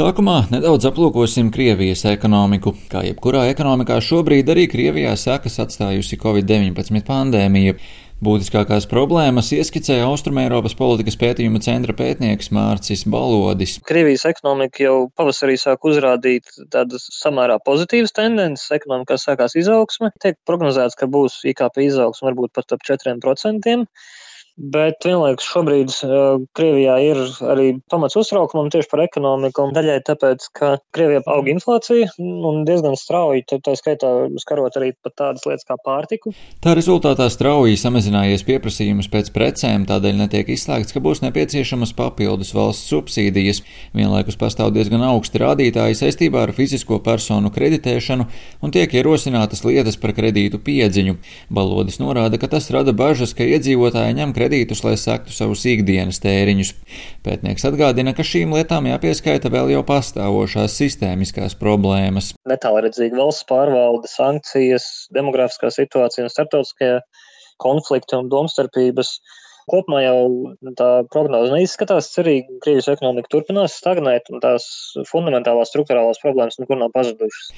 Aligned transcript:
Sākumā 0.00 0.46
nedaudz 0.48 0.86
aplūkosim 0.88 1.50
Krievijas 1.52 2.06
ekonomiku. 2.08 2.70
Kā 2.88 3.02
jebkurā 3.04 3.42
ekonomikā 3.50 3.98
šobrīd 4.00 4.48
arī 4.48 4.62
Krievijā 4.72 5.10
sekas 5.20 5.58
atstājusi 5.60 6.16
Covid-19 6.22 7.02
pandēmija. 7.04 7.74
Būtiskākās 8.24 8.86
problēmas 8.88 9.50
ieskicēja 9.52 10.06
Austrumēropas 10.06 10.72
politikas 10.78 11.20
pētījuma 11.20 11.60
centra 11.66 11.92
pētnieks 11.98 12.48
Mārcis 12.56 13.04
Balodis. 13.12 13.76
Krievijas 13.90 14.24
ekonomika 14.30 14.86
jau 14.86 14.94
pavasarī 15.20 15.58
sāk 15.60 15.84
uzrādīt 15.90 16.48
tādas 16.72 17.04
samērā 17.18 17.58
pozitīvas 17.68 18.16
tendences. 18.16 18.72
Ekonomikā 18.78 19.20
sākās 19.20 19.58
izaugsme. 19.60 20.14
Tiek 20.24 20.40
prognozēts, 20.48 20.96
ka 20.96 21.12
būs 21.12 21.42
IKP 21.52 21.84
izaugsme 21.90 22.30
varbūt 22.30 22.56
pat 22.56 22.72
ap 22.78 22.88
4%. 22.88 23.84
Bet 24.60 25.00
vienlaikus 25.06 25.46
šobrīd 25.48 25.92
uh, 26.04 26.42
Krievijā 26.56 26.98
ir 27.00 27.18
arī 27.48 27.70
pamats 27.88 28.18
uztraukumam 28.20 28.68
tieši 28.68 28.90
par 28.90 29.00
ekonomiku, 29.06 29.64
un 29.64 29.70
daļai 29.72 29.94
tāpēc, 30.04 30.48
ka 30.52 30.74
Krievijā 30.92 31.22
aug 31.32 31.46
inflācija 31.48 32.10
un 32.20 32.66
diezgan 32.68 32.92
strauji, 33.00 33.46
tā 33.48 33.72
skaitā 33.78 34.10
skarot 34.42 34.76
arī 34.76 34.90
pat 35.00 35.14
tādas 35.16 35.46
lietas 35.48 35.64
kā 35.64 35.78
pārtiku. 35.80 36.34
Tā 36.60 36.74
rezultātā 36.76 37.30
strauji 37.32 37.78
samazinājies 37.80 38.44
pieprasījums 38.44 39.08
pēc 39.08 39.30
precēm, 39.32 39.86
tādēļ 39.88 40.20
netiek 40.26 40.52
izslēgts, 40.52 40.92
ka 40.92 41.00
būs 41.00 41.24
nepieciešamas 41.24 41.94
papildus 41.96 42.52
valsts 42.52 42.92
subsīdijas. 42.92 43.62
Vienlaikus 43.96 44.36
pastāv 44.40 44.74
diezgan 44.76 45.06
augsti 45.08 45.40
rādītāji 45.40 45.96
saistībā 46.02 46.44
ar 46.44 46.54
fizisko 46.56 47.00
personu 47.06 47.48
kreditēšanu 47.54 48.28
un 48.60 48.76
tiek 48.76 48.92
ierosinātas 48.92 49.64
lietas 49.64 49.96
par 49.96 50.12
kredītu 50.20 50.60
piedziņu. 50.68 51.16
Balodis 51.48 51.96
norāda, 52.02 52.36
ka 52.36 52.52
tas 52.58 52.68
rada 52.74 52.92
bažas, 52.92 53.32
ka 53.32 53.48
iedzīvotāji 53.48 54.20
ņem 54.20 54.36
kredītu 54.36 54.49
kredītus, 54.50 54.82
lai 54.82 54.96
sektu 54.98 55.32
savus 55.32 55.62
ikdienas 55.68 56.18
tēriņus. 56.24 56.72
Pētnieks 57.24 57.66
atgādina, 57.68 58.14
ka 58.16 58.26
šīm 58.26 58.54
lietām 58.56 58.88
jāpieskaita 58.90 59.50
vēl 59.52 59.70
jau 59.76 59.82
pastāvošās 59.86 60.74
sistēmiskās 60.74 61.54
problēmas. 61.60 62.32
Netālredzīga 62.50 63.20
valsts 63.20 63.46
pārvalde, 63.46 64.10
sankcijas, 64.10 65.06
demografiskā 65.14 65.70
situācija 65.70 66.26
un 66.26 66.32
starptautiskie 66.32 66.96
konflikti 67.62 68.16
un 68.18 68.30
domstarpības 68.32 69.20
kopumā 69.70 70.02
jau 70.04 70.18
tā 70.78 70.88
prognoze 71.12 71.52
neizskatās 71.54 72.10
cerīgi. 72.14 72.58
Krievijas 72.64 72.90
ekonomika 72.92 73.30
turpinās 73.32 73.76
stagnēt, 73.80 74.30
un 74.32 74.42
tās 74.42 74.66
fundamentālās 75.08 75.70
struktūrālās 75.72 76.20
problēmas 76.22 76.58
nekur 76.60 76.80
nav 76.80 76.92
pazudušas. 76.94 77.50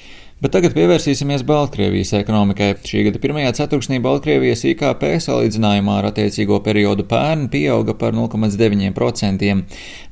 Bet 0.43 0.53
tagad 0.55 0.75
pievērsīsimies 0.75 1.45
Baltkrievijas 1.47 2.13
ekonomikai. 2.19 2.73
Šī 2.83 3.05
gada 3.07 3.21
pirmajā 3.23 3.53
ceturksnī 3.59 3.99
Baltkrievijas 4.03 4.65
IKP 4.73 5.05
salīdzinājumā 5.23 5.99
ar 6.01 6.09
attiecīgo 6.11 6.59
periodu 6.65 7.05
pērn 7.09 7.47
pieauga 7.53 7.95
par 7.99 8.15
0,9%. 8.17 9.51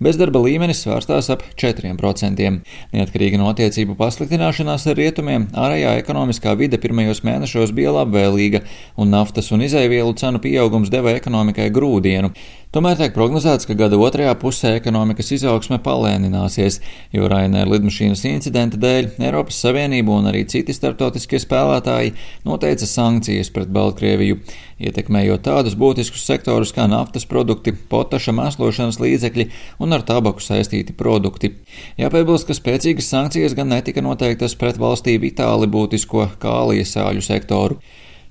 Bezdarba 0.02 0.44
līmenis 0.46 0.86
svārstās 0.86 1.30
ap 1.34 1.46
4%. 1.60 2.52
Neatkarīgi 2.96 3.42
no 3.42 3.50
attiecību 3.52 3.98
pasliktināšanās 4.00 4.88
ar 4.88 5.00
rietumiem, 5.00 5.50
ārējā 5.52 5.98
ekonomiskā 6.02 6.56
vide 6.60 6.80
pirmajos 6.82 7.24
mēnešos 7.28 7.76
bija 7.76 7.94
labvēlīga, 8.00 8.64
un 9.02 9.12
naftas 9.14 9.52
un 9.52 9.66
izēvielu 9.68 10.16
cenu 10.20 10.42
pieaugums 10.44 10.92
deva 10.94 11.16
ekonomikai 11.20 11.70
grūti 11.76 11.91
grūdienu. 11.92 12.31
Tomēr 12.72 12.95
tiek 12.95 13.11
prognozēts, 13.11 13.66
ka 13.67 13.75
gada 13.75 13.97
otrajā 14.00 14.31
pusē 14.39 14.78
ekonomikas 14.78 15.34
izaugsme 15.36 15.75
palēnināsies, 15.84 16.78
jo 17.11 17.28
Rainēra 17.28 17.67
lidmašīnas 17.67 18.23
incidenta 18.30 18.78
dēļ 18.80 19.09
Eiropas 19.20 19.58
Savienība 19.59 20.14
un 20.16 20.30
arī 20.30 20.45
citi 20.48 20.72
starptautiskie 20.72 21.42
spēlētāji 21.44 22.14
noteica 22.48 22.88
sankcijas 22.88 23.52
pret 23.52 23.73
Baltkrieviju, 23.75 24.39
ietekmējot 24.88 25.44
tādus 25.50 25.75
būtiskus 25.75 26.23
sektorus 26.23 26.72
kā 26.72 26.86
naftas 26.88 27.28
produkti, 27.28 27.73
potaša 27.75 28.31
mēslošanas 28.39 29.02
līdzekļi 29.03 29.50
un 29.83 29.98
ar 29.98 30.05
tabaku 30.08 30.39
saistīti 30.39 30.95
produkti. 30.95 31.52
Jāpiebilst, 32.00 32.48
ka 32.48 32.55
spēcīgas 32.55 33.11
sankcijas 33.11 33.58
gan 33.58 33.67
netika 33.76 34.00
noteiktas 34.00 34.55
pret 34.55 34.80
valstī 34.80 35.17
vitāli 35.20 35.67
būtisko 35.67 36.30
kālijas 36.39 36.95
sāļu 36.95 37.28
sektoru. 37.28 37.81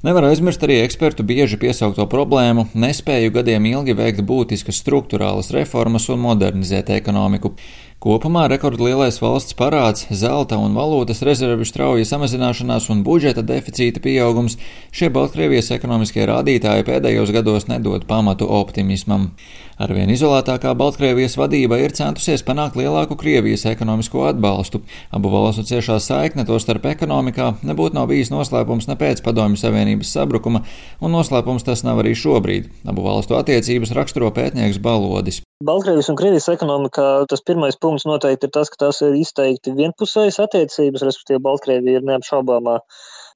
Nevar 0.01 0.25
aizmirst 0.31 0.63
arī 0.65 0.79
ekspertu 0.81 1.27
bieži 1.29 1.59
piesaukto 1.61 2.07
problēmu- 2.09 2.63
nespēju 2.85 3.35
gadiem 3.35 3.67
ilgi 3.69 3.93
veikt 3.99 4.23
būtiskas 4.25 4.79
struktūrālas 4.81 5.51
reformas 5.53 6.09
un 6.09 6.23
modernizēt 6.23 6.89
ekonomiku. 6.95 7.53
Kopumā 8.01 8.47
rekordlielais 8.49 9.19
valsts 9.21 9.53
parāds, 9.53 10.07
zelta 10.17 10.57
un 10.57 10.73
valūtas 10.73 11.19
rezervju 11.21 11.67
strauja 11.69 12.07
samazināšanās 12.09 12.87
un 12.95 13.03
budžeta 13.05 13.43
deficīta 13.45 14.01
pieaugums 14.01 14.55
šie 14.89 15.11
Baltkrievijas 15.13 15.69
ekonomiskie 15.77 16.25
rādītāji 16.31 16.87
pēdējos 16.87 17.33
gados 17.37 17.69
nedod 17.69 18.07
pamatu 18.09 18.49
optimismam. 18.57 19.27
Arvien 19.77 20.09
izolētākā 20.15 20.73
Baltkrievijas 20.81 21.37
vadība 21.37 21.77
ir 21.85 21.93
centusies 21.93 22.41
panākt 22.41 22.81
lielāku 22.81 23.21
Krievijas 23.21 23.67
ekonomisko 23.69 24.25
atbalstu. 24.31 24.81
Abu 25.13 25.35
valstu 25.37 25.67
ciešā 25.69 25.99
saikne 26.01 26.49
to 26.49 26.57
starp 26.57 26.89
ekonomikā 26.95 27.51
nebūtu 27.61 28.01
nav 28.01 28.09
bijis 28.15 28.33
noslēpums 28.33 28.89
ne 28.89 28.97
pēc 28.97 29.21
Padomju 29.29 29.61
Savienības 29.61 30.17
sabrukuma, 30.17 30.65
un 31.05 31.17
noslēpums 31.19 31.69
tas 31.69 31.85
nav 31.85 32.01
arī 32.01 32.17
šobrīd. 32.17 32.73
Abu 32.89 33.05
valstu 33.05 33.37
attiecības 33.37 33.93
raksturo 34.01 34.33
pētnieks 34.33 34.81
Balodis. 34.81 35.45
Baltkrievijas 35.61 36.07
un 36.09 36.17
Krievijas 36.17 36.47
ekonomikā 36.49 37.07
tas 37.29 37.43
pirmais 37.45 37.77
punkts 37.85 38.07
noteikti 38.09 38.49
ir 38.49 38.53
tas, 38.55 38.71
ka 38.73 38.79
tās 38.81 39.03
ir 39.05 39.17
izteikti 39.19 39.75
vienpusējas 39.77 40.39
attiecības, 40.47 41.03
respektīvi 41.05 41.43
Baltkrievija 41.45 42.01
ir 42.01 42.07
neapšaubāmā 42.09 42.79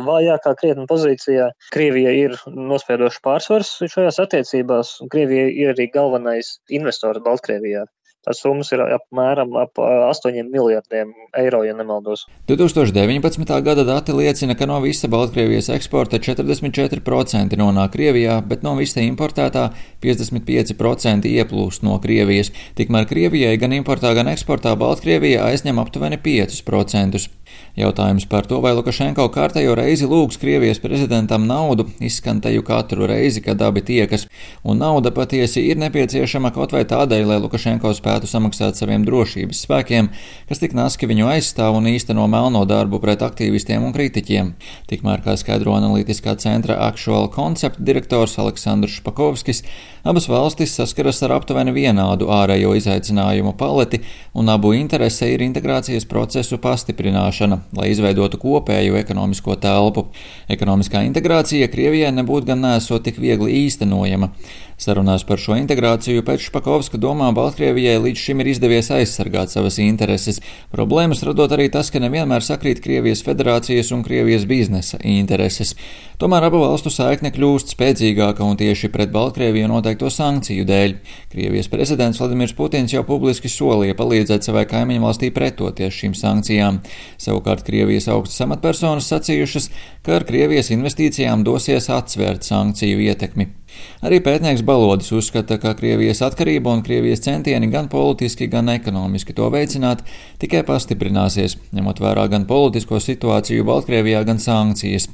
vājākā 0.07 0.55
krietni 0.63 0.87
pozīcijā. 0.89 1.51
Krievija 1.75 2.15
ir 2.17 2.39
nospiedoša 2.49 3.21
pārsvars 3.29 3.75
šajās 3.83 4.23
attiecībās, 4.25 4.95
un 5.05 5.13
Krievija 5.13 5.51
ir 5.53 5.75
arī 5.75 5.91
galvenais 5.93 6.55
investors 6.81 7.21
Baltkrievijā. 7.29 7.85
Tās 8.25 8.41
summas 8.41 8.71
ir 8.73 8.81
apmēram 8.81 9.53
ap 9.61 9.77
8 9.77 10.49
miljardiem 10.49 11.13
eiro, 11.37 11.61
ja 11.67 11.75
nemaldos. 11.77 12.25
2019. 12.49 13.53
gada 13.67 13.85
dati 13.85 14.15
liecina, 14.17 14.57
ka 14.57 14.69
no 14.71 14.79
visa 14.81 15.11
Baltkrievijas 15.13 15.69
eksporta 15.75 16.21
44% 16.23 17.59
nonāk 17.61 17.93
Krievijā, 17.99 18.39
bet 18.49 18.65
no 18.65 18.73
visa 18.79 19.05
importētā 19.05 19.67
55% 20.05 21.29
ieplūst 21.29 21.85
no 21.85 21.99
Krievijas. 22.01 22.53
Tikmēr 22.79 23.09
Krievijai 23.11 23.59
gan 23.61 23.77
importā, 23.77 24.15
gan 24.17 24.33
eksportā 24.33 24.73
Baltkrievija 24.81 25.45
aizņem 25.51 25.85
aptuveni 25.85 26.21
5%. 26.25 27.29
Jautājums 27.75 28.25
par 28.31 28.47
to, 28.47 28.61
vai 28.63 28.71
Lukašenko 28.75 29.27
kārtējo 29.35 29.75
reizi 29.79 30.07
lūgs 30.07 30.39
Krievijas 30.39 30.81
prezidentam 30.83 31.47
naudu, 31.47 31.89
izskan 32.03 32.41
teju 32.43 32.63
katru 32.67 33.09
reizi, 33.11 33.43
kad 33.43 33.63
abi 33.67 33.83
tiekas, 33.83 34.29
un 34.63 34.79
nauda 34.83 35.11
patiesi 35.15 35.65
ir 35.69 35.79
nepieciešama 35.83 36.53
kaut 36.55 36.75
vai 36.75 36.85
tādēļ, 36.87 37.27
lai 37.33 37.41
Lukašenko 37.43 37.91
spētu 37.99 38.14
samaksāt 38.23 38.79
saviem 38.79 39.03
drošības 39.03 39.65
spēkiem, 39.67 40.11
kas 40.47 40.63
tik 40.63 40.77
naski 40.79 41.09
viņu 41.11 41.27
aizstāv 41.33 41.75
un 41.81 41.91
īsteno 41.91 42.29
melno 42.31 42.63
darbu 42.65 43.01
pret 43.03 43.25
aktīvistiem 43.27 43.83
un 43.83 43.93
kritiķiem. 43.97 44.55
Tikmēr, 44.87 45.25
kā 45.27 45.35
skaidro 45.35 45.75
analītiskā 45.75 46.37
centra 46.39 46.79
Actual 46.87 47.27
Concept 47.35 47.83
direktors 47.83 48.39
Aleksandrs 48.39 49.01
Špakovskis, 49.01 49.65
abas 50.07 50.31
valstis 50.31 50.77
saskaras 50.79 51.23
ar 51.27 51.35
aptuveni 51.41 51.75
vienādu 51.75 52.31
ārējo 52.31 52.77
izaicinājumu 52.79 53.57
paleti, 53.59 54.05
un 54.39 54.55
abu 54.55 54.77
interese 54.79 55.35
ir 55.35 55.43
integrācijas 55.43 56.07
procesu 56.07 56.63
pastiprināšana 56.63 57.65
lai 57.77 57.91
izveidotu 57.93 58.39
kopēju 58.41 58.99
ekonomisko 59.01 59.57
telpu. 59.63 60.07
Ekonomiskā 60.53 61.05
integrācija 61.09 61.69
Krievijai 61.73 62.13
nebūtu 62.15 62.51
gan 62.53 62.63
nesot 62.65 63.05
tik 63.07 63.19
viegli 63.23 63.65
īstenojama. 63.65 64.31
Sarunās 64.81 65.23
par 65.27 65.39
šo 65.39 65.57
integrāciju 65.61 66.25
pēc 66.27 66.49
Špakovska 66.49 66.99
domā 67.01 67.31
Baltkrievijai 67.35 68.01
līdz 68.05 68.21
šim 68.21 68.43
ir 68.43 68.51
izdevies 68.53 68.91
aizsargāt 68.95 69.53
savas 69.55 69.81
intereses. 69.83 70.41
Problēmas 70.73 71.25
radot 71.27 71.53
arī 71.57 71.71
tas, 71.73 71.91
ka 71.91 72.03
nevienmēr 72.03 72.45
sakrīt 72.45 72.83
Krievijas 72.85 73.25
federācijas 73.27 73.91
un 73.97 74.05
Krievijas 74.07 74.45
biznesa 74.51 75.01
intereses. 75.01 75.75
Tomēr 76.21 76.47
abu 76.47 76.61
valstu 76.63 76.93
saikne 76.95 77.33
kļūst 77.35 77.73
spēcīgāka 77.75 78.45
un 78.47 78.59
tieši 78.61 78.93
pret 78.95 79.11
Baltkrieviju 79.15 79.67
noteikto 79.73 80.13
sankciju 80.13 80.67
dēļ. 80.69 80.95
Krievijas 81.33 81.71
prezidents 81.73 82.21
Vladimirs 82.23 82.55
Putins 82.55 82.95
jau 82.95 83.03
publiski 83.09 83.51
solīja 83.51 83.97
palīdzēt 83.99 84.47
savai 84.47 84.63
kaimiņu 84.71 85.03
valstī 85.03 85.33
pretoties 85.35 85.99
šīm 85.99 86.15
sankcijām. 86.19 86.79
Savukārt 87.19 87.67
Krievijas 87.67 88.07
augstas 88.15 88.45
amatpersonas 88.47 89.11
sacījušas, 89.11 89.71
ka 90.07 90.21
ar 90.21 90.29
Krievijas 90.29 90.71
investīcijām 90.77 91.43
dosies 91.47 91.91
atsvērt 91.91 92.47
sankciju 92.47 93.03
ietekmi. 93.09 93.51
Arī 94.05 94.19
pētnieks 94.25 94.65
Balodis 94.67 95.13
uzskata, 95.17 95.57
ka 95.63 95.73
Krievijas 95.79 96.21
atkarība 96.27 96.75
un 96.75 96.83
Krievijas 96.85 97.25
centieni 97.25 97.71
gan 97.73 97.89
politiski, 97.93 98.51
gan 98.53 98.69
ekonomiski 98.73 99.33
to 99.37 99.49
veicināt 99.55 100.05
tikai 100.43 100.61
pastiprināsies, 100.69 101.57
ņemot 101.73 102.03
vērā 102.05 102.29
gan 102.33 102.45
politisko 102.51 103.01
situāciju 103.01 103.65
Baltkrievijā, 103.71 104.25
gan 104.29 104.43
sankcijas. 104.43 105.09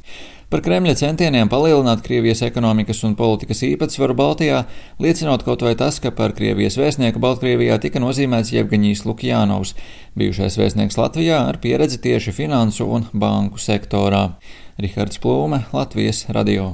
Par 0.51 0.65
Kremļa 0.67 0.97
centieniem 0.99 1.47
palielināt 1.47 2.01
Krievijas 2.03 2.41
ekonomikas 2.43 3.05
un 3.07 3.13
politikas 3.15 3.61
īpatsvaru 3.69 4.17
Baltijā 4.19 4.65
liecinot 4.99 5.45
kaut 5.47 5.63
vai 5.63 5.77
tas, 5.79 6.01
ka 6.03 6.11
par 6.11 6.35
Krievijas 6.35 6.75
vēstnieku 6.81 7.23
Baltkrievijā 7.23 7.79
tika 7.79 8.03
nozīmēts 8.03 8.51
Jevgeņijs 8.57 9.05
Lukjānovs, 9.07 9.77
bijušais 10.19 10.59
vēstnieks 10.59 10.99
Latvijā 10.99 11.39
ar 11.53 11.63
pieredzi 11.63 12.03
tieši 12.03 12.35
finansu 12.35 12.91
un 12.91 13.07
banku 13.15 13.63
sektorā. 13.63 14.27
Rihards 14.83 15.23
Plūme, 15.23 15.69
Latvijas 15.71 16.27
radio. 16.35 16.73